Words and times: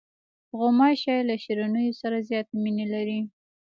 غوماشې 0.57 1.17
له 1.29 1.35
شیرینیو 1.43 1.99
سره 2.01 2.17
زیاتې 2.29 2.53
مینې 2.63 2.85
لري. 2.93 3.19